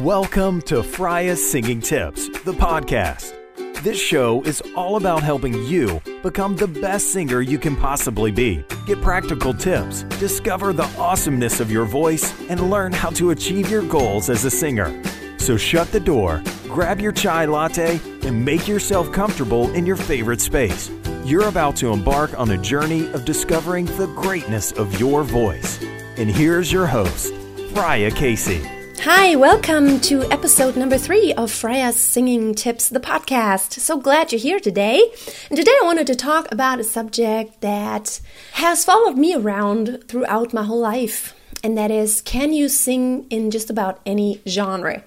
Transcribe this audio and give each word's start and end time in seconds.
Welcome 0.00 0.62
to 0.62 0.82
Freya's 0.82 1.50
Singing 1.50 1.82
Tips, 1.82 2.30
the 2.44 2.54
podcast. 2.54 3.34
This 3.82 4.00
show 4.00 4.40
is 4.44 4.62
all 4.74 4.96
about 4.96 5.22
helping 5.22 5.52
you 5.66 6.00
become 6.22 6.56
the 6.56 6.66
best 6.66 7.12
singer 7.12 7.42
you 7.42 7.58
can 7.58 7.76
possibly 7.76 8.30
be. 8.30 8.64
Get 8.86 9.02
practical 9.02 9.52
tips, 9.52 10.04
discover 10.18 10.72
the 10.72 10.88
awesomeness 10.98 11.60
of 11.60 11.70
your 11.70 11.84
voice, 11.84 12.32
and 12.48 12.70
learn 12.70 12.92
how 12.92 13.10
to 13.10 13.32
achieve 13.32 13.70
your 13.70 13.82
goals 13.82 14.30
as 14.30 14.46
a 14.46 14.50
singer. 14.50 15.02
So 15.36 15.58
shut 15.58 15.92
the 15.92 16.00
door, 16.00 16.42
grab 16.62 16.98
your 16.98 17.12
chai 17.12 17.44
latte, 17.44 18.00
and 18.22 18.42
make 18.42 18.66
yourself 18.66 19.12
comfortable 19.12 19.70
in 19.72 19.84
your 19.84 19.96
favorite 19.96 20.40
space. 20.40 20.90
You're 21.26 21.48
about 21.48 21.76
to 21.76 21.92
embark 21.92 22.38
on 22.40 22.52
a 22.52 22.56
journey 22.56 23.12
of 23.12 23.26
discovering 23.26 23.84
the 23.84 24.06
greatness 24.16 24.72
of 24.72 24.98
your 24.98 25.24
voice. 25.24 25.78
And 26.16 26.30
here's 26.30 26.72
your 26.72 26.86
host, 26.86 27.34
Freya 27.74 28.10
Casey. 28.12 28.79
Hi, 29.04 29.34
welcome 29.34 29.98
to 30.00 30.30
episode 30.30 30.76
number 30.76 30.98
three 30.98 31.32
of 31.32 31.50
Freya's 31.50 31.96
Singing 31.96 32.54
Tips, 32.54 32.90
the 32.90 33.00
podcast. 33.00 33.80
So 33.80 33.98
glad 33.98 34.30
you're 34.30 34.38
here 34.38 34.60
today. 34.60 35.10
And 35.48 35.56
today 35.56 35.70
I 35.70 35.86
wanted 35.86 36.06
to 36.08 36.14
talk 36.14 36.52
about 36.52 36.80
a 36.80 36.84
subject 36.84 37.62
that 37.62 38.20
has 38.52 38.84
followed 38.84 39.16
me 39.16 39.34
around 39.34 40.04
throughout 40.06 40.52
my 40.52 40.64
whole 40.64 40.80
life, 40.80 41.34
and 41.64 41.78
that 41.78 41.90
is 41.90 42.20
can 42.20 42.52
you 42.52 42.68
sing 42.68 43.26
in 43.30 43.50
just 43.50 43.70
about 43.70 44.00
any 44.04 44.42
genre? 44.46 45.02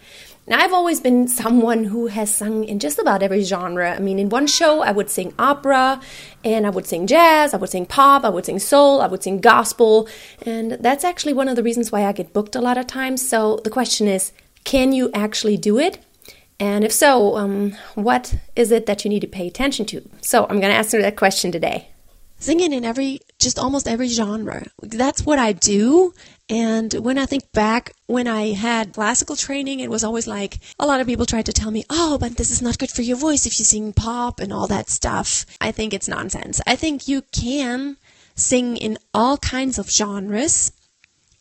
Now, 0.45 0.59
I've 0.59 0.73
always 0.73 0.99
been 0.99 1.29
someone 1.29 1.85
who 1.85 2.07
has 2.07 2.33
sung 2.33 2.65
in 2.65 2.79
just 2.79 2.99
about 2.99 3.23
every 3.23 3.43
genre. 3.43 3.95
I 3.95 3.99
mean, 3.99 4.19
in 4.19 4.27
one 4.27 4.45
show, 4.45 4.81
I 4.81 4.91
would 4.91 5.09
sing 5.09 5.33
opera, 5.39 6.01
and 6.43 6.67
I 6.67 6.69
would 6.69 6.85
sing 6.85 7.07
jazz, 7.07 7.53
I 7.53 7.57
would 7.57 7.69
sing 7.69 7.85
pop, 7.85 8.25
I 8.25 8.29
would 8.29 8.45
sing 8.45 8.59
soul, 8.59 9.01
I 9.01 9.07
would 9.07 9.23
sing 9.23 9.39
gospel. 9.39 10.09
And 10.45 10.73
that's 10.73 11.05
actually 11.05 11.31
one 11.31 11.47
of 11.47 11.55
the 11.55 11.63
reasons 11.63 11.93
why 11.93 12.03
I 12.05 12.11
get 12.11 12.33
booked 12.33 12.57
a 12.57 12.61
lot 12.61 12.77
of 12.77 12.87
times. 12.87 13.27
So 13.27 13.61
the 13.63 13.69
question 13.69 14.07
is 14.07 14.33
can 14.65 14.91
you 14.91 15.09
actually 15.13 15.57
do 15.57 15.79
it? 15.79 16.03
And 16.59 16.83
if 16.83 16.91
so, 16.91 17.37
um, 17.37 17.75
what 17.95 18.35
is 18.55 18.71
it 18.71 18.85
that 18.85 19.03
you 19.03 19.09
need 19.09 19.21
to 19.21 19.27
pay 19.27 19.47
attention 19.47 19.85
to? 19.87 20.01
So 20.21 20.43
I'm 20.43 20.59
going 20.59 20.71
to 20.71 20.77
answer 20.77 21.01
that 21.01 21.15
question 21.15 21.51
today. 21.51 21.89
Singing 22.37 22.73
in 22.73 22.85
every, 22.85 23.19
just 23.43 23.59
almost 23.59 23.87
every 23.87 24.07
genre. 24.07 24.65
That's 24.81 25.25
what 25.25 25.39
I 25.39 25.51
do. 25.51 26.13
And 26.49 26.93
when 26.93 27.17
I 27.17 27.25
think 27.25 27.51
back, 27.51 27.93
when 28.07 28.27
I 28.27 28.53
had 28.53 28.93
classical 28.93 29.35
training, 29.35 29.79
it 29.79 29.89
was 29.89 30.03
always 30.03 30.27
like 30.27 30.59
a 30.79 30.87
lot 30.87 31.01
of 31.01 31.07
people 31.07 31.25
tried 31.25 31.45
to 31.45 31.53
tell 31.53 31.71
me, 31.71 31.83
oh, 31.89 32.17
but 32.17 32.37
this 32.37 32.51
is 32.51 32.61
not 32.61 32.77
good 32.77 32.91
for 32.91 33.01
your 33.01 33.17
voice 33.17 33.45
if 33.45 33.59
you 33.59 33.65
sing 33.65 33.93
pop 33.93 34.39
and 34.39 34.51
all 34.51 34.67
that 34.67 34.89
stuff. 34.89 35.45
I 35.61 35.71
think 35.71 35.93
it's 35.93 36.07
nonsense. 36.07 36.61
I 36.65 36.75
think 36.75 37.07
you 37.07 37.21
can 37.31 37.97
sing 38.35 38.77
in 38.77 38.97
all 39.13 39.37
kinds 39.37 39.77
of 39.77 39.91
genres 39.91 40.71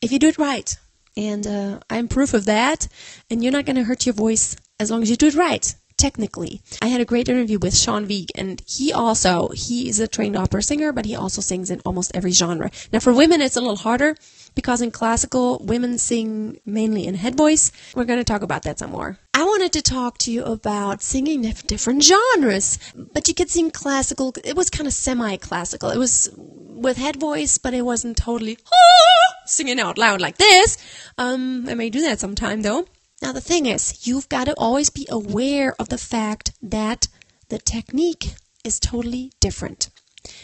if 0.01 0.13
you 0.13 0.19
do 0.19 0.29
it 0.29 0.39
right. 0.39 0.77
And 1.17 1.47
uh, 1.47 1.81
I'm 1.91 2.09
proof 2.09 2.35
of 2.35 2.47
that. 2.47 2.89
And 3.31 3.43
you're 3.43 3.53
not 3.53 3.67
going 3.67 3.77
to 3.77 3.85
hurt 3.85 4.07
your 4.07 4.15
voice 4.15 4.57
as 4.81 4.91
long 4.91 5.03
as 5.03 5.11
you 5.11 5.17
do 5.17 5.29
it 5.29 5.35
right 5.35 5.75
technically. 6.03 6.61
I 6.83 6.89
had 6.89 7.01
a 7.01 7.05
great 7.05 7.29
interview 7.29 7.59
with 7.61 7.77
Sean 7.77 8.07
Wieg, 8.09 8.31
and 8.35 8.61
he 8.67 8.93
also 8.93 9.51
he 9.55 9.89
is 9.89 10.01
a 10.01 10.09
trained 10.09 10.37
opera 10.37 10.61
singer, 10.61 10.91
but 10.93 11.07
he 11.07 11.15
also 11.15 11.41
sings 11.41 11.71
in 11.71 11.81
almost 11.87 12.11
every 12.13 12.33
genre. 12.33 12.71
Now 12.93 12.99
for 12.99 13.13
women, 13.13 13.41
it's 13.41 13.57
a 13.57 13.61
little 13.61 13.77
harder 13.77 14.17
because 14.57 14.83
in 14.83 14.91
classical, 14.91 15.61
women 15.61 15.99
sing 15.99 16.59
mainly 16.67 17.07
in 17.07 17.15
head 17.15 17.37
voice. 17.37 17.71
We're 17.95 18.11
going 18.11 18.19
to 18.19 18.33
talk 18.33 18.43
about 18.43 18.65
that 18.65 18.81
some 18.81 18.91
more. 18.91 19.19
I 19.33 19.45
wanted 19.45 19.73
to 19.75 19.83
talk 19.83 20.19
to 20.19 20.33
you 20.33 20.43
about 20.45 21.03
singing 21.03 21.43
different 21.67 22.03
genres, 22.03 22.79
but 22.95 23.29
you 23.29 23.35
could 23.35 23.49
sing 23.49 23.71
classical. 23.71 24.35
It 24.45 24.57
was 24.57 24.71
kind 24.71 24.89
of 24.89 24.93
semi-classical. 24.93 25.91
It 25.91 25.99
was 25.99 26.31
with 26.37 26.97
head 26.97 27.17
voice, 27.21 27.59
but 27.59 27.75
it 27.75 27.83
wasn't 27.83 28.17
totally 28.17 28.59
ah, 28.67 29.35
singing 29.47 29.79
out 29.79 29.99
loud 29.99 30.21
like 30.21 30.37
this. 30.37 30.79
Um, 31.17 31.69
I 31.69 31.75
may 31.75 31.91
do 31.91 32.03
that 32.03 32.19
sometime 32.19 32.63
though. 32.63 32.87
Now, 33.23 33.31
the 33.31 33.41
thing 33.41 33.67
is, 33.67 34.05
you've 34.05 34.29
got 34.29 34.45
to 34.45 34.55
always 34.59 34.91
be 34.91 35.07
aware 35.09 35.77
of 35.79 35.89
the 35.89 35.97
fact 35.97 36.53
that 36.61 37.07
the 37.49 37.59
technique 37.59 38.35
is 38.65 38.81
totally 38.81 39.33
different. 39.39 39.91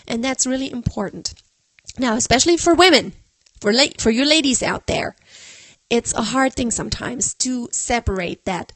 And 0.06 0.22
that's 0.22 0.46
really 0.46 0.70
important. 0.70 1.34
Now, 1.98 2.14
especially 2.14 2.56
for 2.56 2.74
women, 2.74 3.14
for, 3.60 3.72
la- 3.72 3.98
for 3.98 4.10
you 4.10 4.24
ladies 4.24 4.62
out 4.62 4.86
there, 4.86 5.16
it's 5.90 6.14
a 6.14 6.22
hard 6.22 6.54
thing 6.54 6.70
sometimes 6.70 7.34
to 7.34 7.68
separate 7.72 8.44
that 8.44 8.72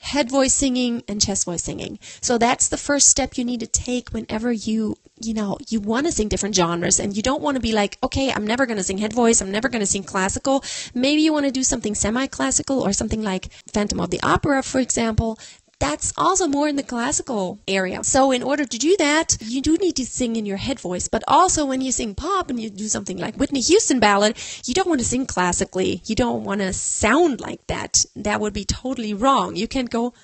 head 0.00 0.30
voice 0.30 0.54
singing 0.54 1.02
and 1.08 1.20
chest 1.20 1.46
voice 1.46 1.62
singing. 1.62 1.98
So 2.20 2.36
that's 2.36 2.68
the 2.68 2.76
first 2.76 3.08
step 3.08 3.38
you 3.38 3.44
need 3.44 3.60
to 3.60 3.66
take 3.66 4.10
whenever 4.10 4.52
you 4.52 4.96
you 5.20 5.34
know, 5.34 5.58
you 5.68 5.80
want 5.80 6.06
to 6.06 6.12
sing 6.12 6.28
different 6.28 6.54
genres 6.54 7.00
and 7.00 7.16
you 7.16 7.22
don't 7.22 7.42
want 7.42 7.56
to 7.56 7.60
be 7.60 7.72
like, 7.72 7.98
okay, 8.02 8.30
I'm 8.32 8.46
never 8.46 8.66
going 8.66 8.78
to 8.78 8.84
sing 8.84 8.98
head 8.98 9.12
voice. 9.12 9.40
I'm 9.40 9.50
never 9.50 9.68
going 9.68 9.80
to 9.80 9.86
sing 9.86 10.02
classical. 10.02 10.64
Maybe 10.94 11.22
you 11.22 11.32
want 11.32 11.46
to 11.46 11.52
do 11.52 11.62
something 11.62 11.94
semi-classical 11.94 12.80
or 12.80 12.92
something 12.92 13.22
like 13.22 13.50
Phantom 13.72 14.00
of 14.00 14.10
the 14.10 14.20
Opera, 14.22 14.62
for 14.62 14.80
example. 14.80 15.38
That's 15.80 16.12
also 16.16 16.48
more 16.48 16.66
in 16.66 16.74
the 16.74 16.82
classical 16.82 17.60
area. 17.68 18.02
So 18.02 18.32
in 18.32 18.42
order 18.42 18.64
to 18.64 18.78
do 18.78 18.96
that, 18.96 19.36
you 19.40 19.62
do 19.62 19.76
need 19.76 19.94
to 19.96 20.04
sing 20.04 20.34
in 20.34 20.44
your 20.44 20.56
head 20.56 20.80
voice. 20.80 21.06
But 21.06 21.22
also 21.28 21.66
when 21.66 21.80
you 21.80 21.92
sing 21.92 22.16
pop 22.16 22.50
and 22.50 22.58
you 22.60 22.68
do 22.68 22.88
something 22.88 23.16
like 23.16 23.36
Whitney 23.36 23.60
Houston 23.60 24.00
ballad, 24.00 24.36
you 24.66 24.74
don't 24.74 24.88
want 24.88 25.00
to 25.00 25.06
sing 25.06 25.24
classically. 25.24 26.02
You 26.04 26.16
don't 26.16 26.42
want 26.42 26.62
to 26.62 26.72
sound 26.72 27.40
like 27.40 27.64
that. 27.68 28.04
That 28.16 28.40
would 28.40 28.54
be 28.54 28.64
totally 28.64 29.14
wrong. 29.14 29.54
You 29.54 29.68
can't 29.68 29.88
go, 29.88 30.14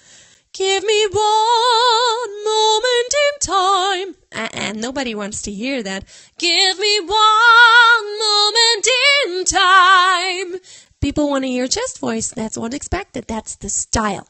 Give 0.55 0.85
me 0.85 1.07
one 1.11 2.45
moment 2.45 3.15
in 3.25 3.41
time. 3.41 4.15
And 4.31 4.81
nobody 4.81 5.13
wants 5.13 5.43
to 5.43 5.51
hear 5.51 5.83
that. 5.83 6.05
Give 6.39 6.79
me 6.79 7.01
one 7.01 8.19
moment 8.21 8.87
in 9.27 9.45
time. 9.47 10.61
People 11.01 11.29
want 11.29 11.43
to 11.43 11.49
hear 11.49 11.67
chest 11.67 11.99
voice. 11.99 12.31
That's 12.31 12.57
what's 12.57 12.77
expected. 12.77 13.25
That's 13.27 13.57
the 13.57 13.69
style. 13.69 14.29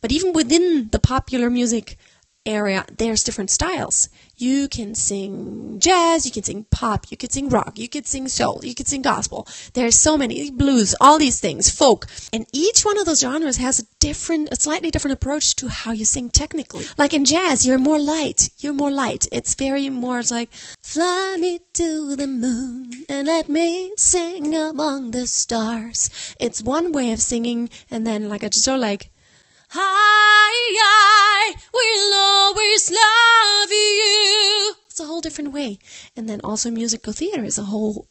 But 0.00 0.10
even 0.10 0.32
within 0.32 0.88
the 0.90 0.98
popular 0.98 1.48
music 1.48 1.96
area, 2.46 2.84
there's 2.96 3.22
different 3.22 3.50
styles. 3.50 4.08
You 4.36 4.68
can 4.68 4.94
sing 4.94 5.78
jazz, 5.78 6.24
you 6.24 6.32
can 6.32 6.42
sing 6.42 6.64
pop, 6.70 7.10
you 7.10 7.16
could 7.16 7.32
sing 7.32 7.50
rock, 7.50 7.78
you 7.78 7.88
could 7.88 8.06
sing 8.06 8.28
soul, 8.28 8.60
you 8.62 8.74
could 8.74 8.88
sing 8.88 9.02
gospel. 9.02 9.46
There's 9.74 9.96
so 9.96 10.16
many 10.16 10.50
blues, 10.50 10.94
all 11.00 11.18
these 11.18 11.40
things, 11.40 11.70
folk. 11.70 12.06
And 12.32 12.46
each 12.52 12.82
one 12.82 12.98
of 12.98 13.04
those 13.04 13.20
genres 13.20 13.58
has 13.58 13.80
a 13.80 13.86
different, 13.98 14.48
a 14.50 14.56
slightly 14.56 14.90
different 14.90 15.14
approach 15.14 15.54
to 15.56 15.68
how 15.68 15.92
you 15.92 16.04
sing 16.06 16.30
technically. 16.30 16.86
Like 16.96 17.12
in 17.12 17.26
jazz, 17.26 17.66
you're 17.66 17.78
more 17.78 17.98
light. 17.98 18.50
You're 18.58 18.72
more 18.72 18.90
light. 18.90 19.26
It's 19.30 19.54
very 19.54 19.90
more 19.90 20.20
it's 20.20 20.30
like, 20.30 20.50
fly 20.82 21.36
me 21.38 21.60
to 21.74 22.16
the 22.16 22.26
moon 22.26 23.04
and 23.08 23.26
let 23.26 23.48
me 23.48 23.92
sing 23.96 24.54
among 24.54 25.10
the 25.10 25.26
stars. 25.26 26.34
It's 26.40 26.62
one 26.62 26.92
way 26.92 27.12
of 27.12 27.20
singing 27.20 27.68
and 27.90 28.06
then 28.06 28.28
like 28.28 28.42
a 28.42 28.46
of 28.46 28.80
like, 28.80 29.10
I, 29.72 30.76
I 30.82 31.54
will 31.72 32.14
always 32.14 32.90
love 32.90 33.70
you. 33.70 34.74
It's 34.86 35.00
a 35.00 35.06
whole 35.06 35.20
different 35.20 35.52
way. 35.52 35.78
And 36.16 36.28
then 36.28 36.40
also 36.42 36.70
musical 36.70 37.12
theater 37.12 37.44
is 37.44 37.58
a 37.58 37.64
whole 37.64 38.06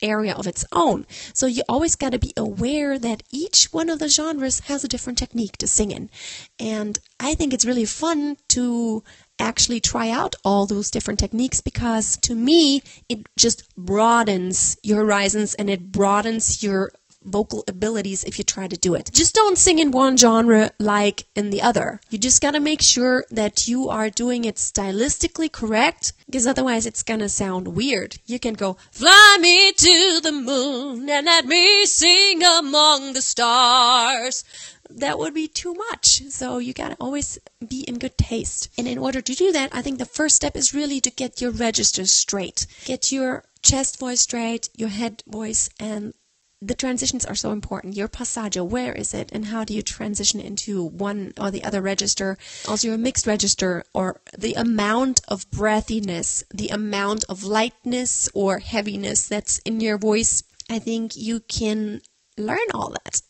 area 0.00 0.34
of 0.34 0.46
its 0.46 0.64
own. 0.72 1.06
So 1.32 1.46
you 1.46 1.62
always 1.68 1.96
got 1.96 2.12
to 2.12 2.18
be 2.18 2.32
aware 2.36 2.98
that 2.98 3.22
each 3.30 3.72
one 3.72 3.90
of 3.90 3.98
the 3.98 4.08
genres 4.08 4.60
has 4.60 4.84
a 4.84 4.88
different 4.88 5.18
technique 5.18 5.56
to 5.58 5.66
sing 5.66 5.90
in. 5.90 6.10
And 6.58 6.98
I 7.18 7.34
think 7.34 7.52
it's 7.52 7.64
really 7.64 7.84
fun 7.84 8.36
to 8.50 9.02
actually 9.40 9.80
try 9.80 10.10
out 10.10 10.34
all 10.44 10.66
those 10.66 10.90
different 10.90 11.18
techniques 11.20 11.60
because 11.60 12.16
to 12.18 12.34
me 12.34 12.82
it 13.08 13.26
just 13.36 13.62
broadens 13.76 14.76
your 14.82 14.98
horizons 14.98 15.54
and 15.54 15.70
it 15.70 15.92
broadens 15.92 16.62
your 16.62 16.92
vocal 17.30 17.64
abilities 17.68 18.24
if 18.24 18.38
you 18.38 18.44
try 18.44 18.66
to 18.66 18.76
do 18.76 18.94
it. 18.94 19.10
Just 19.12 19.34
don't 19.34 19.58
sing 19.58 19.78
in 19.78 19.90
one 19.90 20.16
genre 20.16 20.70
like 20.78 21.26
in 21.34 21.50
the 21.50 21.62
other. 21.62 22.00
You 22.10 22.18
just 22.18 22.42
gotta 22.42 22.60
make 22.60 22.82
sure 22.82 23.24
that 23.30 23.68
you 23.68 23.88
are 23.88 24.10
doing 24.10 24.44
it 24.44 24.56
stylistically 24.56 25.50
correct 25.50 26.12
because 26.26 26.46
otherwise 26.46 26.86
it's 26.86 27.02
gonna 27.02 27.28
sound 27.28 27.68
weird. 27.68 28.16
You 28.26 28.38
can 28.38 28.54
go, 28.54 28.76
fly 28.90 29.38
me 29.40 29.72
to 29.72 30.20
the 30.22 30.32
moon 30.32 31.08
and 31.08 31.26
let 31.26 31.46
me 31.46 31.86
sing 31.86 32.42
among 32.42 33.12
the 33.12 33.22
stars. 33.22 34.44
That 34.90 35.18
would 35.18 35.34
be 35.34 35.48
too 35.48 35.74
much. 35.74 36.22
So 36.30 36.58
you 36.58 36.72
gotta 36.72 36.96
always 36.98 37.38
be 37.66 37.82
in 37.82 37.98
good 37.98 38.16
taste. 38.16 38.70
And 38.78 38.88
in 38.88 38.98
order 38.98 39.20
to 39.20 39.34
do 39.34 39.52
that, 39.52 39.74
I 39.74 39.82
think 39.82 39.98
the 39.98 40.06
first 40.06 40.36
step 40.36 40.56
is 40.56 40.74
really 40.74 41.00
to 41.02 41.10
get 41.10 41.40
your 41.40 41.50
registers 41.50 42.10
straight. 42.10 42.66
Get 42.84 43.12
your 43.12 43.44
chest 43.62 43.98
voice 43.98 44.22
straight, 44.22 44.70
your 44.76 44.88
head 44.88 45.22
voice, 45.26 45.68
and 45.78 46.14
the 46.60 46.74
transitions 46.74 47.24
are 47.24 47.34
so 47.34 47.52
important. 47.52 47.96
Your 47.96 48.08
passaggio, 48.08 48.66
where 48.66 48.92
is 48.92 49.14
it, 49.14 49.30
and 49.32 49.46
how 49.46 49.64
do 49.64 49.74
you 49.74 49.82
transition 49.82 50.40
into 50.40 50.82
one 50.84 51.32
or 51.38 51.50
the 51.50 51.62
other 51.62 51.80
register? 51.80 52.36
Also, 52.66 52.88
your 52.88 52.98
mixed 52.98 53.26
register, 53.26 53.84
or 53.94 54.20
the 54.36 54.54
amount 54.54 55.20
of 55.28 55.48
breathiness, 55.50 56.42
the 56.52 56.68
amount 56.68 57.24
of 57.28 57.44
lightness 57.44 58.28
or 58.34 58.58
heaviness 58.58 59.28
that's 59.28 59.58
in 59.60 59.80
your 59.80 59.98
voice. 59.98 60.42
I 60.68 60.78
think 60.78 61.16
you 61.16 61.40
can 61.40 62.02
learn 62.36 62.68
all 62.74 62.90
that. 62.90 63.22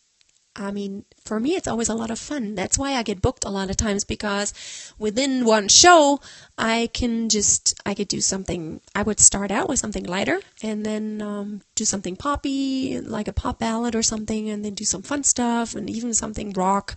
I 0.58 0.72
mean, 0.72 1.05
for 1.25 1.38
me, 1.38 1.55
it's 1.55 1.69
always 1.69 1.88
a 1.88 1.94
lot 1.94 2.10
of 2.10 2.19
fun. 2.19 2.55
That's 2.55 2.76
why 2.76 2.94
I 2.94 3.02
get 3.02 3.22
booked 3.22 3.44
a 3.44 3.50
lot 3.50 3.70
of 3.70 3.76
times 3.76 4.05
because 4.05 4.52
within 4.99 5.44
one 5.44 5.69
show, 5.69 6.20
I 6.56 6.90
can 6.93 7.28
just, 7.28 7.81
I 7.87 7.94
could 7.94 8.08
do 8.08 8.20
something. 8.20 8.81
I 8.94 9.02
would 9.02 9.20
start 9.20 9.50
out 9.50 9.69
with 9.69 9.78
something 9.78 10.05
lighter 10.05 10.40
and 10.62 10.84
then 10.84 11.22
um, 11.22 11.62
do 11.76 11.84
something 11.84 12.16
poppy, 12.16 13.00
like 13.00 13.28
a 13.28 13.32
pop 13.32 13.60
ballad 13.60 13.94
or 13.94 14.02
something, 14.02 14.50
and 14.50 14.64
then 14.64 14.75
do 14.75 14.84
some 14.84 15.02
fun 15.02 15.22
stuff 15.22 15.75
and 15.75 15.88
even 15.88 16.12
something 16.12 16.52
rock. 16.52 16.96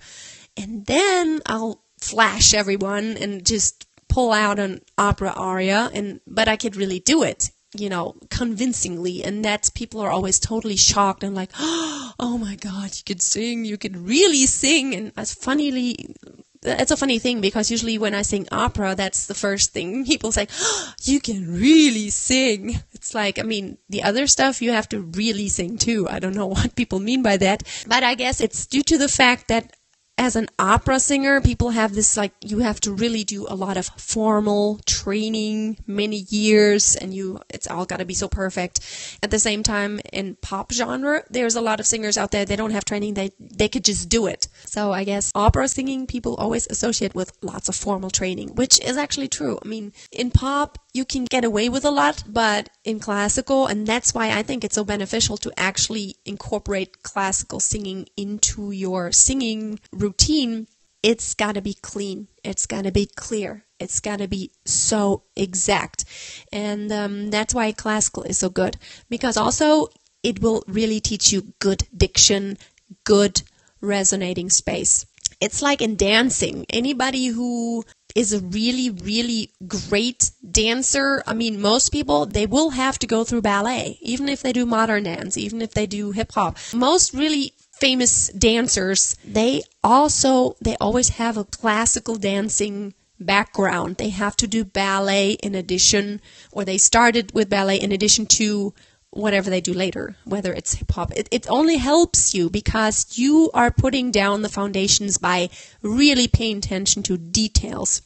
And 0.58 0.86
then 0.88 1.42
I'll 1.46 1.84
flash 2.00 2.54
everyone 2.54 3.16
and 3.18 3.46
just 3.46 3.86
pull 4.10 4.32
out 4.32 4.60
an 4.60 4.82
opera 4.98 5.32
aria 5.38 5.90
and 5.94 6.20
but 6.28 6.50
I 6.50 6.58
could 6.58 6.76
really 6.76 7.00
do 7.00 7.24
it 7.24 7.50
you 7.76 7.90
know 7.90 8.16
convincingly 8.30 9.24
and 9.24 9.46
that's 9.46 9.70
people 9.70 10.02
are 10.02 10.12
always 10.12 10.40
totally 10.40 10.76
shocked 10.76 11.24
and 11.24 11.36
like 11.36 11.52
oh 11.60 12.38
my 12.40 12.56
god 12.56 12.92
you 12.96 13.04
could 13.06 13.22
sing 13.22 13.64
you 13.64 13.78
could 13.78 13.96
really 13.96 14.46
sing 14.46 14.94
and 14.94 15.12
as 15.16 15.34
funnily 15.34 16.16
it's 16.64 16.92
a 16.92 16.98
funny 16.98 17.18
thing 17.20 17.42
because 17.42 17.72
usually 17.72 17.98
when 17.98 18.14
I 18.14 18.22
sing 18.22 18.48
opera, 18.52 18.94
that's 18.96 19.26
the 19.26 19.34
first 19.34 19.72
thing 19.72 20.06
people 20.12 20.32
say, 20.32 20.48
oh, 20.60 20.94
you 21.02 21.20
can 21.20 21.52
really 21.52 22.10
sing. 22.10 22.80
It's 22.94 23.16
like, 23.16 23.40
I 23.40 23.44
mean, 23.44 23.78
the 23.90 24.04
other 24.04 24.28
stuff 24.28 24.62
you 24.62 24.72
have 24.72 24.88
to 24.90 25.02
really 25.02 25.50
sing 25.50 25.78
too. 25.78 26.08
I 26.10 26.20
don't 26.20 26.36
know 26.36 26.48
what 26.56 26.76
people 26.76 27.00
mean 27.00 27.24
by 27.24 27.38
that, 27.38 27.64
but 27.88 28.04
I 28.04 28.16
guess 28.16 28.42
it's 28.42 28.66
due 28.66 28.84
to 28.84 28.98
the 28.98 29.08
fact 29.10 29.48
that 29.48 29.76
as 30.18 30.36
an 30.36 30.50
opera 30.60 31.00
singer, 31.00 31.42
people 31.42 31.72
have 31.72 31.96
this 31.96 32.16
like 32.16 32.34
you 32.42 32.60
have 32.60 32.80
to 32.82 32.92
really 32.92 33.24
do 33.24 33.48
a 33.50 33.56
lot 33.56 33.76
of 33.76 33.88
formal 33.98 34.80
training, 34.86 35.78
many 35.88 36.26
years, 36.30 36.96
and 36.96 37.14
you 37.14 37.40
it's 37.50 37.68
all 37.68 37.86
got 37.86 37.98
to 37.98 38.06
be 38.06 38.14
so 38.14 38.28
perfect. 38.28 38.80
At 39.24 39.32
the 39.32 39.40
same 39.40 39.64
time, 39.64 40.00
in 40.14 40.36
pop 40.42 40.72
genre, 40.72 41.24
there's 41.30 41.56
a 41.56 41.62
lot 41.62 41.80
of 41.80 41.88
singers 41.88 42.18
out 42.18 42.32
there 42.32 42.46
they 42.46 42.56
don't 42.56 42.72
have 42.72 42.86
training; 42.86 43.16
they 43.16 43.32
they 43.40 43.68
could 43.68 43.84
just 43.84 44.10
do 44.10 44.28
it. 44.28 44.48
So 44.66 44.92
I 44.92 45.06
guess 45.06 45.32
opera 45.34 45.68
singing 45.68 46.06
people 46.06 46.36
always 46.36 46.68
associate 46.68 47.16
with 47.16 47.32
lots 47.42 47.68
of 47.68 47.76
formal 47.76 48.12
training, 48.12 48.56
which 48.56 48.80
is 48.82 48.98
actually 48.98 49.28
true. 49.28 49.58
I 49.64 49.68
mean, 49.68 49.92
in 50.12 50.30
pop, 50.30 50.78
you 50.94 51.06
can 51.06 51.26
get 51.26 51.46
away 51.46 51.70
with 51.70 51.86
a 51.86 51.92
lot, 51.92 52.24
but 52.28 52.70
in 52.84 53.00
classical, 53.00 53.68
and 53.68 53.88
that's 53.88 54.14
why 54.14 54.32
I 54.32 54.44
think 54.44 54.64
it's 54.64 54.76
so 54.76 54.84
beneficial 54.84 55.38
to 55.38 55.52
actually 55.58 56.16
incorporate 56.26 57.04
classical 57.04 57.60
singing 57.60 58.08
into 58.18 58.72
your 58.72 59.12
singing 59.12 59.80
routine. 59.92 60.68
It's 61.04 61.34
got 61.34 61.56
to 61.56 61.62
be 61.62 61.74
clean. 61.74 62.28
It's 62.44 62.66
got 62.66 62.84
to 62.84 62.92
be 62.92 63.06
clear. 63.06 63.66
It's 63.80 64.00
got 64.00 64.20
to 64.20 64.28
be 64.28 64.52
so 64.66 65.24
exact. 65.36 66.06
And 66.52 66.92
um, 66.92 67.32
that's 67.32 67.56
why 67.56 67.72
classical 67.72 68.24
is 68.24 68.38
so 68.38 68.50
good. 68.50 68.78
Because 69.10 69.38
also, 69.38 69.88
it 70.22 70.42
will 70.42 70.64
really 70.68 71.00
teach 71.00 71.32
you 71.32 71.54
good 71.60 71.88
diction, 71.96 72.58
good 73.04 73.42
resonating 73.82 74.50
space. 74.50 75.06
It's 75.40 75.64
like 75.64 75.82
in 75.82 75.96
dancing. 75.96 76.68
Anybody 76.70 77.28
who 77.28 77.84
is 78.16 78.34
a 78.34 78.40
really, 78.40 78.90
really 78.90 79.52
great 79.68 80.32
dancer. 80.50 81.24
I 81.26 81.34
mean, 81.34 81.62
most 81.62 81.92
people, 81.92 82.26
they 82.26 82.46
will 82.46 82.72
have 82.72 83.00
to 83.00 83.08
go 83.08 83.24
through 83.24 83.42
ballet, 83.42 83.98
even 84.02 84.30
if 84.30 84.42
they 84.42 84.54
do 84.54 84.66
modern 84.66 85.04
dance, 85.04 85.38
even 85.38 85.62
if 85.62 85.72
they 85.72 85.86
do 85.86 86.12
hip 86.12 86.32
hop. 86.34 86.58
Most 86.74 87.14
really 87.14 87.54
famous 87.72 88.28
dancers, 88.30 89.16
they 89.26 89.64
also, 89.84 90.56
they 90.62 90.76
always 90.78 91.10
have 91.10 91.38
a 91.38 91.46
classical 91.46 92.16
dancing 92.16 92.94
background. 93.20 93.98
They 93.98 94.10
have 94.10 94.36
to 94.38 94.48
do 94.48 94.64
ballet 94.66 95.32
in 95.34 95.56
addition, 95.56 96.22
or 96.52 96.66
they 96.66 96.78
started 96.78 97.34
with 97.34 97.50
ballet 97.50 97.80
in 97.80 97.92
addition 97.92 98.26
to 98.28 98.74
whatever 99.12 99.50
they 99.50 99.62
do 99.62 99.74
later, 99.74 100.16
whether 100.26 100.54
it's 100.54 100.74
hip 100.74 100.92
hop. 100.92 101.12
It, 101.16 101.28
it 101.32 101.50
only 101.50 101.78
helps 101.78 102.34
you 102.34 102.50
because 102.50 103.18
you 103.18 103.52
are 103.54 103.72
putting 103.72 104.12
down 104.12 104.42
the 104.42 104.50
foundations 104.50 105.18
by 105.18 105.50
really 105.82 106.28
paying 106.28 106.58
attention 106.58 107.04
to 107.04 107.18
details. 107.18 108.02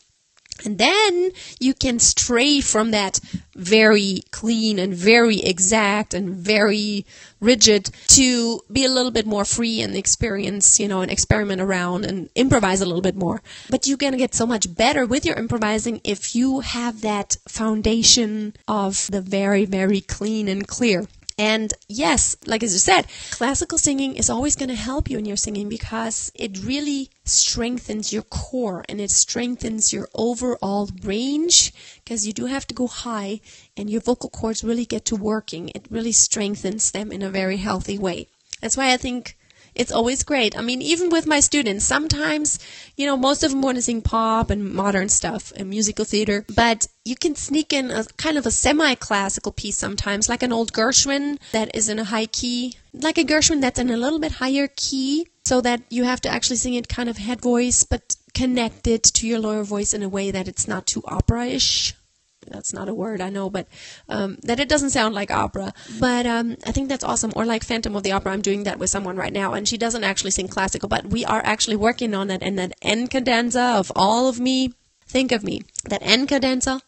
And 0.63 0.78
then 0.78 1.31
you 1.60 1.74
can 1.74 2.00
stray 2.00 2.62
from 2.62 2.92
that 2.92 3.19
very 3.56 4.22
clean 4.31 4.80
and 4.80 4.94
very 4.94 5.40
exact 5.42 6.13
and 6.13 6.34
very 6.34 7.06
rigid 7.42 7.90
to 8.07 8.62
be 8.72 8.86
a 8.86 8.90
little 8.90 9.12
bit 9.12 9.25
more 9.25 9.46
free 9.46 9.81
and 9.81 9.96
experience, 9.96 10.80
you 10.80 10.88
know, 10.88 11.02
and 11.02 11.12
experiment 11.12 11.62
around 11.62 12.06
and 12.06 12.30
improvise 12.36 12.81
a 12.81 12.86
little 12.86 13.02
bit 13.02 13.16
more. 13.16 13.42
But 13.69 13.86
you're 13.86 13.98
going 13.98 14.13
to 14.13 14.18
get 14.18 14.34
so 14.34 14.46
much 14.46 14.74
better 14.74 15.06
with 15.06 15.25
your 15.25 15.36
improvising 15.36 16.02
if 16.04 16.36
you 16.36 16.62
have 16.62 17.02
that 17.02 17.38
foundation 17.48 18.54
of 18.68 19.07
the 19.12 19.22
very, 19.22 19.66
very 19.66 20.02
clean 20.02 20.48
and 20.48 20.68
clear. 20.68 21.06
And 21.38 21.74
yes, 21.90 22.38
like 22.46 22.64
as 22.64 22.72
you 22.72 22.80
said, 22.80 23.08
classical 23.32 23.78
singing 23.78 24.16
is 24.16 24.30
always 24.30 24.56
going 24.56 24.70
to 24.70 24.76
help 24.76 25.10
you 25.10 25.18
in 25.18 25.26
your 25.26 25.36
singing 25.36 25.68
because 25.68 26.32
it 26.34 26.64
really 26.64 27.10
strengthens 27.26 28.14
your 28.14 28.22
core 28.22 28.86
and 28.88 29.02
it 29.02 29.12
strengthens 29.12 29.92
your 29.92 30.08
overall 30.14 30.90
range 31.04 31.74
because 32.04 32.26
you 32.26 32.32
do 32.32 32.46
have 32.46 32.66
to 32.68 32.76
go 32.76 32.88
high 32.88 33.42
and 33.76 33.90
your 33.90 34.00
vocal 34.00 34.30
cords 34.30 34.64
really 34.64 34.86
get 34.86 35.04
to 35.06 35.16
working. 35.18 35.70
It 35.76 35.88
really 35.90 36.14
strengthens 36.14 36.92
them 36.92 37.12
in 37.12 37.22
a 37.22 37.30
very 37.30 37.58
healthy 37.58 37.98
way. 37.98 38.28
That's 38.62 38.78
why 38.78 38.94
I 38.94 38.98
think 38.98 39.38
it's 39.75 39.92
always 39.92 40.24
great. 40.24 40.57
I 40.57 40.62
mean, 40.62 40.81
even 40.81 41.10
with 41.10 41.27
my 41.27 41.39
students, 41.39 41.86
sometimes, 41.86 42.60
you 42.95 43.06
know, 43.06 43.18
most 43.18 43.44
of 43.44 43.51
them 43.51 43.62
want 43.62 43.75
to 43.75 43.81
sing 43.81 44.01
pop 44.01 44.50
and 44.50 44.74
modern 44.74 45.10
stuff 45.10 45.51
and 45.56 45.69
musical 45.69 46.06
theater, 46.06 46.45
but 46.56 46.88
you 47.04 47.16
can 47.16 47.36
sneak 47.36 47.74
in 47.74 47.92
a 47.92 48.06
kind 48.18 48.38
of 48.38 48.45
a 48.45 48.51
semi-classical 48.51 49.51
piece 49.51 49.77
sometimes, 49.77 50.30
like 50.30 50.44
an 50.44 50.54
old 50.54 50.72
Gershwin 50.74 51.38
that 51.51 51.75
is 51.75 51.89
in 51.89 52.00
a 52.00 52.06
high 52.06 52.25
key, 52.25 52.75
like 52.94 53.18
a 53.18 53.24
Gershwin 53.24 53.62
that's 53.62 53.80
in 53.80 53.89
a 53.89 53.98
little 53.98 54.19
bit 54.19 54.33
higher 54.33 54.69
key, 54.75 55.27
so 55.45 55.62
that 55.62 55.81
you 55.89 56.06
have 56.06 56.21
to 56.21 56.30
actually 56.30 56.56
sing 56.56 56.74
it 56.74 56.88
kind 56.88 57.10
of 57.10 57.18
head 57.18 57.42
voice, 57.42 57.83
but 57.83 58.16
connected 58.33 59.04
to 59.04 59.28
your 59.28 59.39
lower 59.39 59.63
voice 59.63 59.94
in 59.94 60.01
a 60.04 60.10
way 60.10 60.31
that 60.31 60.48
it's 60.48 60.68
not 60.68 60.88
too 60.88 61.04
opera-ish 61.06 61.94
that's 62.47 62.74
not 62.74 62.89
a 62.89 62.94
word 62.94 63.21
I 63.21 63.30
know, 63.30 63.50
but 63.50 63.68
um, 64.09 64.38
that 64.44 64.59
it 64.59 64.69
doesn't 64.69 64.92
sound 64.92 65.15
like 65.15 65.31
opera. 65.31 65.74
But 66.00 66.25
um, 66.25 66.57
I 66.65 66.71
think 66.71 66.89
that's 66.89 67.03
awesome. 67.03 67.31
Or 67.36 67.45
like 67.45 67.63
Phantom 67.63 67.95
of 67.95 68.03
the 68.03 68.12
Opera, 68.12 68.33
I'm 68.33 68.42
doing 68.42 68.63
that 68.63 68.80
with 68.80 68.89
someone 68.89 69.18
right 69.18 69.33
now, 69.33 69.53
and 69.53 69.68
she 69.68 69.77
doesn't 69.77 70.03
actually 70.03 70.31
sing 70.31 70.47
classical, 70.47 70.89
but 70.89 71.06
we 71.06 71.25
are 71.25 71.42
actually 71.44 71.75
working 71.75 72.13
on 72.13 72.30
it. 72.31 72.42
And 72.42 72.57
that 72.59 72.74
end 72.81 73.12
cadenza 73.12 73.62
of 73.62 73.92
all 73.95 74.27
of 74.27 74.39
me, 74.39 74.74
think 75.07 75.31
of 75.31 75.44
me, 75.44 75.63
that 75.86 76.01
end 76.01 76.27
cadenza. 76.30 76.81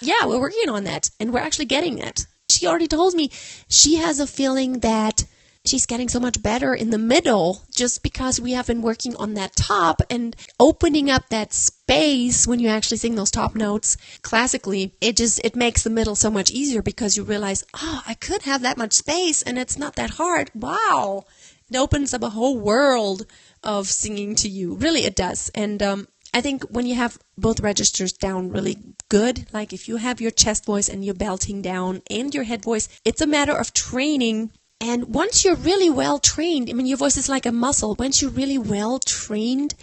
Yeah, 0.00 0.26
we're 0.26 0.40
working 0.40 0.68
on 0.68 0.84
that, 0.84 1.10
and 1.18 1.32
we're 1.32 1.40
actually 1.40 1.64
getting 1.64 1.98
it. 1.98 2.26
She 2.48 2.66
already 2.66 2.86
told 2.86 3.14
me 3.14 3.30
she 3.68 3.96
has 3.96 4.20
a 4.20 4.26
feeling 4.26 4.80
that 4.80 5.24
she's 5.68 5.86
getting 5.86 6.08
so 6.08 6.18
much 6.18 6.42
better 6.42 6.74
in 6.74 6.90
the 6.90 6.98
middle 6.98 7.62
just 7.74 8.02
because 8.02 8.40
we 8.40 8.52
have 8.52 8.66
been 8.66 8.82
working 8.82 9.14
on 9.16 9.34
that 9.34 9.54
top 9.54 10.00
and 10.10 10.34
opening 10.58 11.10
up 11.10 11.28
that 11.28 11.52
space 11.52 12.46
when 12.46 12.58
you 12.58 12.68
actually 12.68 12.96
sing 12.96 13.14
those 13.14 13.30
top 13.30 13.54
notes 13.54 13.96
classically. 14.22 14.94
It 15.00 15.16
just 15.16 15.40
it 15.44 15.54
makes 15.54 15.82
the 15.82 15.90
middle 15.90 16.14
so 16.14 16.30
much 16.30 16.50
easier 16.50 16.82
because 16.82 17.16
you 17.16 17.22
realize 17.22 17.64
oh 17.74 18.02
i 18.06 18.14
could 18.14 18.42
have 18.42 18.62
that 18.62 18.78
much 18.78 18.92
space 18.92 19.42
and 19.42 19.58
it's 19.58 19.78
not 19.78 19.96
that 19.96 20.10
hard. 20.10 20.50
Wow! 20.54 21.24
It 21.70 21.76
opens 21.76 22.14
up 22.14 22.22
a 22.22 22.30
whole 22.30 22.58
world 22.58 23.26
of 23.62 23.88
singing 23.88 24.34
to 24.36 24.48
you. 24.48 24.74
Really 24.74 25.04
it 25.04 25.14
does. 25.14 25.50
And 25.54 25.82
um, 25.82 26.08
I 26.32 26.40
think 26.40 26.62
when 26.70 26.86
you 26.86 26.94
have 26.94 27.18
both 27.36 27.60
registers 27.60 28.12
down 28.12 28.50
really 28.50 28.78
good, 29.08 29.46
like 29.52 29.72
if 29.72 29.88
you 29.88 29.96
have 29.96 30.20
your 30.20 30.30
chest 30.30 30.64
voice 30.64 30.88
and 30.88 31.04
your 31.04 31.14
belting 31.14 31.60
down 31.62 32.02
and 32.10 32.34
your 32.34 32.44
head 32.44 32.62
voice, 32.62 32.88
it's 33.04 33.20
a 33.20 33.26
matter 33.26 33.56
of 33.56 33.74
training 33.74 34.50
and 34.80 35.14
once 35.14 35.44
you're 35.44 35.56
really 35.56 35.90
well 35.90 36.18
trained, 36.18 36.70
I 36.70 36.72
mean, 36.72 36.86
your 36.86 36.98
voice 36.98 37.16
is 37.16 37.28
like 37.28 37.46
a 37.46 37.52
muscle. 37.52 37.96
Once 37.98 38.22
you're 38.22 38.30
really 38.30 38.58
well 38.58 38.98
trained, 38.98 39.74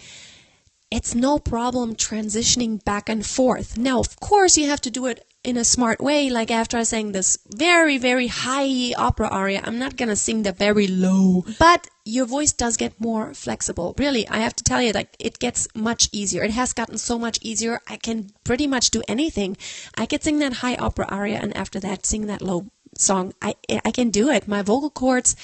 it's 0.90 1.14
no 1.14 1.38
problem 1.38 1.94
transitioning 1.94 2.82
back 2.84 3.08
and 3.08 3.24
forth. 3.26 3.76
Now, 3.76 4.00
of 4.00 4.18
course, 4.20 4.56
you 4.56 4.68
have 4.68 4.80
to 4.82 4.90
do 4.90 5.06
it 5.06 5.26
in 5.44 5.56
a 5.56 5.64
smart 5.64 6.00
way. 6.00 6.30
Like 6.30 6.50
after 6.50 6.76
I 6.76 6.82
sang 6.82 7.12
this 7.12 7.38
very, 7.54 7.98
very 7.98 8.26
high 8.26 8.94
opera 8.96 9.28
aria, 9.28 9.62
I'm 9.64 9.78
not 9.78 9.96
going 9.96 10.08
to 10.08 10.16
sing 10.16 10.42
the 10.42 10.52
very 10.52 10.86
low, 10.86 11.44
but 11.58 11.88
your 12.04 12.24
voice 12.24 12.52
does 12.52 12.76
get 12.76 13.00
more 13.00 13.34
flexible. 13.34 13.94
Really, 13.98 14.26
I 14.28 14.38
have 14.38 14.56
to 14.56 14.64
tell 14.64 14.80
you, 14.80 14.92
like, 14.92 15.14
it 15.18 15.38
gets 15.38 15.68
much 15.74 16.08
easier. 16.12 16.42
It 16.42 16.52
has 16.52 16.72
gotten 16.72 16.98
so 16.98 17.18
much 17.18 17.38
easier. 17.42 17.80
I 17.86 17.96
can 17.96 18.30
pretty 18.44 18.66
much 18.66 18.90
do 18.90 19.02
anything. 19.08 19.56
I 19.96 20.06
could 20.06 20.22
sing 20.22 20.38
that 20.38 20.54
high 20.54 20.76
opera 20.76 21.06
aria 21.08 21.38
and 21.42 21.56
after 21.56 21.80
that 21.80 22.06
sing 22.06 22.26
that 22.26 22.42
low 22.42 22.66
song, 22.98 23.32
I 23.42 23.54
I 23.84 23.90
can 23.90 24.10
do 24.10 24.30
it. 24.30 24.48
My 24.48 24.62
vocal 24.62 24.90
cords 24.90 25.36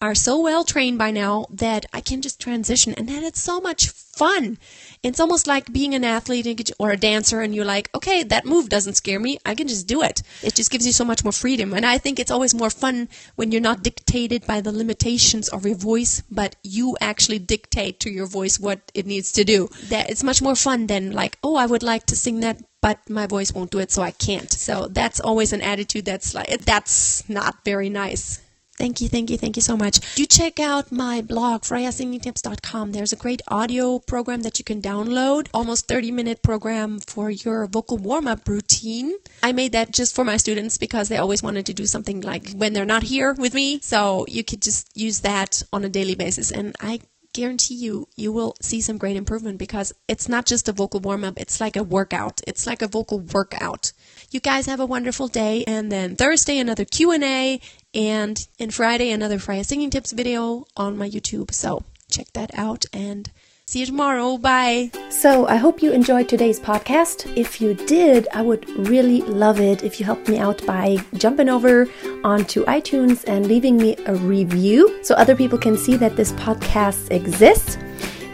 are 0.00 0.14
so 0.14 0.38
well 0.40 0.62
trained 0.62 0.98
by 0.98 1.10
now 1.10 1.46
that 1.50 1.86
I 1.92 2.00
can 2.00 2.20
just 2.20 2.40
transition 2.40 2.92
and 2.94 3.08
then 3.08 3.24
it's 3.24 3.40
so 3.40 3.60
much 3.60 3.88
fun. 3.88 4.58
It's 5.02 5.20
almost 5.20 5.46
like 5.46 5.72
being 5.72 5.94
an 5.94 6.04
athlete 6.04 6.70
or 6.78 6.90
a 6.90 6.96
dancer 6.96 7.40
and 7.40 7.54
you're 7.54 7.64
like, 7.64 7.88
okay, 7.94 8.22
that 8.24 8.44
move 8.44 8.68
doesn't 8.68 8.94
scare 8.94 9.20
me. 9.20 9.38
I 9.46 9.54
can 9.54 9.68
just 9.68 9.86
do 9.86 10.02
it. 10.02 10.22
It 10.42 10.54
just 10.54 10.70
gives 10.70 10.86
you 10.86 10.92
so 10.92 11.04
much 11.04 11.24
more 11.24 11.32
freedom. 11.32 11.72
And 11.72 11.86
I 11.86 11.96
think 11.98 12.18
it's 12.18 12.30
always 12.30 12.54
more 12.54 12.70
fun 12.70 13.08
when 13.36 13.52
you're 13.52 13.60
not 13.60 13.82
dictated 13.82 14.46
by 14.46 14.60
the 14.60 14.72
limitations 14.72 15.48
of 15.48 15.64
your 15.64 15.76
voice, 15.76 16.22
but 16.30 16.56
you 16.62 16.96
actually 17.00 17.38
dictate 17.38 18.00
to 18.00 18.10
your 18.10 18.26
voice 18.26 18.60
what 18.60 18.80
it 18.94 19.06
needs 19.06 19.32
to 19.32 19.44
do. 19.44 19.68
That 19.88 20.10
it's 20.10 20.24
much 20.24 20.42
more 20.42 20.56
fun 20.56 20.88
than 20.88 21.12
like, 21.12 21.38
oh, 21.42 21.56
I 21.56 21.66
would 21.66 21.82
like 21.82 22.06
to 22.06 22.16
sing 22.16 22.40
that 22.40 22.62
but 22.82 23.10
my 23.10 23.26
voice 23.26 23.52
won't 23.52 23.72
do 23.72 23.80
it, 23.80 23.90
so 23.90 24.00
I 24.00 24.12
can't. 24.12 24.52
So 24.52 24.86
that's 24.86 25.18
always 25.18 25.52
an 25.52 25.60
attitude 25.60 26.04
that's 26.04 26.36
like, 26.36 26.46
that's 26.60 27.28
not 27.28 27.64
very 27.64 27.88
nice. 27.88 28.40
Thank 28.78 29.00
you, 29.00 29.08
thank 29.08 29.30
you, 29.30 29.38
thank 29.38 29.56
you 29.56 29.62
so 29.62 29.76
much. 29.76 30.14
Do 30.14 30.26
check 30.26 30.60
out 30.60 30.92
my 30.92 31.22
blog, 31.22 31.62
freyaSingingTips.com. 31.62 32.92
There's 32.92 33.12
a 33.12 33.16
great 33.16 33.42
audio 33.48 33.98
program 33.98 34.42
that 34.42 34.58
you 34.58 34.64
can 34.64 34.82
download, 34.82 35.48
almost 35.54 35.88
30 35.88 36.10
minute 36.10 36.42
program 36.42 37.00
for 37.00 37.30
your 37.30 37.66
vocal 37.66 37.96
warm 37.96 38.26
up 38.26 38.46
routine. 38.48 39.16
I 39.42 39.52
made 39.52 39.72
that 39.72 39.92
just 39.92 40.14
for 40.14 40.24
my 40.24 40.36
students 40.36 40.78
because 40.78 41.08
they 41.08 41.16
always 41.16 41.42
wanted 41.42 41.66
to 41.66 41.74
do 41.74 41.86
something 41.86 42.20
like 42.20 42.50
when 42.52 42.72
they're 42.72 42.84
not 42.84 43.02
here 43.02 43.32
with 43.32 43.54
me. 43.54 43.80
So 43.80 44.26
you 44.28 44.44
could 44.44 44.62
just 44.62 44.94
use 44.94 45.20
that 45.20 45.62
on 45.72 45.84
a 45.84 45.88
daily 45.88 46.14
basis. 46.14 46.50
And 46.50 46.74
I 46.80 47.00
guarantee 47.36 47.74
you 47.74 48.08
you 48.16 48.32
will 48.32 48.56
see 48.62 48.80
some 48.80 48.96
great 48.96 49.14
improvement 49.14 49.58
because 49.58 49.92
it's 50.08 50.26
not 50.26 50.46
just 50.46 50.70
a 50.70 50.72
vocal 50.72 51.00
warm 51.00 51.22
up 51.22 51.38
it's 51.38 51.60
like 51.60 51.76
a 51.76 51.82
workout 51.82 52.40
it's 52.46 52.66
like 52.66 52.80
a 52.80 52.88
vocal 52.88 53.18
workout 53.18 53.92
you 54.30 54.40
guys 54.40 54.64
have 54.64 54.80
a 54.80 54.86
wonderful 54.86 55.28
day 55.28 55.62
and 55.66 55.92
then 55.92 56.16
thursday 56.16 56.58
another 56.58 56.86
q&a 56.86 57.60
and 57.92 58.48
in 58.58 58.70
friday 58.70 59.10
another 59.10 59.38
freya 59.38 59.62
singing 59.62 59.90
tips 59.90 60.12
video 60.12 60.64
on 60.78 60.96
my 60.96 61.10
youtube 61.10 61.52
so 61.52 61.84
check 62.08 62.26
that 62.32 62.50
out 62.54 62.86
and 62.94 63.30
See 63.68 63.80
you 63.80 63.86
tomorrow. 63.86 64.38
Bye. 64.38 64.92
So, 65.10 65.48
I 65.48 65.56
hope 65.56 65.82
you 65.82 65.90
enjoyed 65.90 66.28
today's 66.28 66.60
podcast. 66.60 67.36
If 67.36 67.60
you 67.60 67.74
did, 67.74 68.28
I 68.32 68.40
would 68.40 68.68
really 68.88 69.22
love 69.22 69.58
it 69.58 69.82
if 69.82 69.98
you 69.98 70.06
helped 70.06 70.28
me 70.28 70.38
out 70.38 70.64
by 70.64 70.98
jumping 71.14 71.48
over 71.48 71.88
onto 72.26 72.64
iTunes 72.64 73.22
and 73.28 73.46
leaving 73.46 73.76
me 73.76 73.96
a 74.06 74.14
review 74.16 74.98
so 75.04 75.14
other 75.14 75.36
people 75.36 75.56
can 75.56 75.76
see 75.76 75.96
that 75.96 76.16
this 76.16 76.32
podcast 76.32 77.10
exists. 77.12 77.76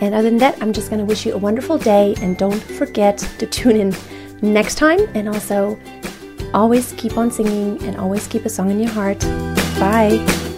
And 0.00 0.14
other 0.14 0.30
than 0.30 0.38
that, 0.38 0.60
I'm 0.62 0.72
just 0.72 0.88
going 0.88 0.98
to 0.98 1.04
wish 1.04 1.26
you 1.26 1.34
a 1.34 1.38
wonderful 1.38 1.76
day 1.76 2.14
and 2.22 2.36
don't 2.38 2.60
forget 2.60 3.18
to 3.38 3.46
tune 3.46 3.76
in 3.76 3.94
next 4.40 4.76
time. 4.76 5.00
And 5.14 5.28
also, 5.28 5.78
always 6.54 6.92
keep 6.94 7.18
on 7.18 7.30
singing 7.30 7.80
and 7.84 7.98
always 7.98 8.26
keep 8.26 8.46
a 8.46 8.48
song 8.48 8.70
in 8.70 8.80
your 8.80 8.90
heart. 8.90 9.20
Bye. 9.78 10.51